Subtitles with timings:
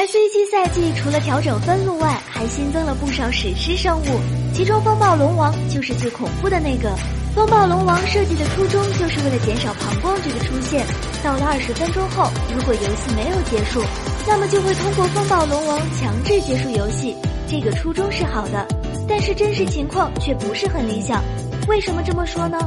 [0.00, 4.20] SAG 赛季除了调整分路外，还新增了不少史诗生物，
[4.54, 6.90] 其中风暴龙王就是最恐怖的那个。
[7.34, 10.86] 风暴龙王设计的初衷就是为了减少膀胱局的出现。
[11.22, 13.82] 到了二十分钟后，如果游戏没有结束，
[14.26, 17.14] 那么就会通过风暴龙王强制结束游戏。
[17.46, 18.66] 这个初衷是好的，
[19.06, 21.22] 但是真实情况却不是很理想。
[21.68, 22.58] 为什么这么说呢？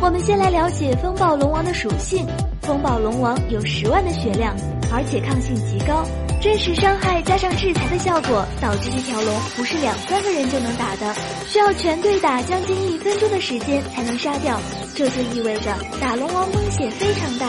[0.00, 2.24] 我们先来了解风暴龙王的属性。
[2.62, 4.54] 风暴龙王有十万的血量，
[4.92, 6.06] 而且抗性极高。
[6.40, 11.14] 真实伤害加上制裁的效果，导致这条龙不是两三个人就能打的，
[11.48, 14.60] 需要全队打将近一分钟的时间才能杀掉。
[14.94, 17.46] 这就意味着打龙王风险非常大。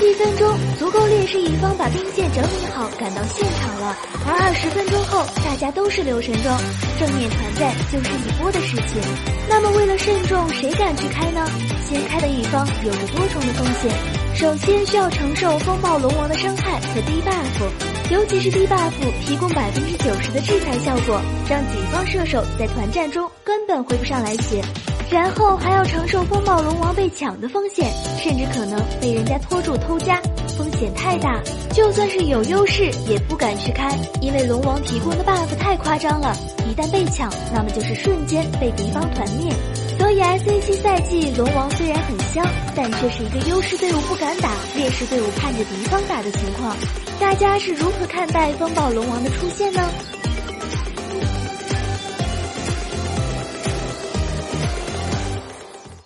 [0.00, 6.56] 一分钟足够劣势一方把兵线整理好赶到现场了，而二十分钟后大家都是流神装，
[7.00, 9.02] 正面团战就是一波的事情。
[9.48, 11.44] 那么为了慎重，谁敢去开呢？
[11.88, 13.90] 先开的一方有着多重的风险，
[14.34, 17.95] 首先需要承受风暴龙王的伤害和低 buff。
[18.08, 18.92] 尤其是低 buff
[19.24, 24.62] 提供百分之九十的制裁效果，让己方射手在团战中根本回不上来血，
[25.10, 27.90] 然后还要承受风暴龙王被抢的风险，
[28.22, 30.20] 甚至可能被人家拖住偷家，
[30.56, 31.42] 风险太大。
[31.72, 36.32] 就算是有优势，也不敢去开，因为龙王提供的 buff 太夸张了，
[36.70, 39.52] 一旦被抢，那么就是瞬间被敌方团灭。
[39.98, 46.76] 所以 S A 七赛季龙王虽然很香，但却是一个优势队伍不敢打，劣势队伍盼着敌方打的情况。
[47.18, 49.82] 大家是如何看待风暴龙王的出现呢？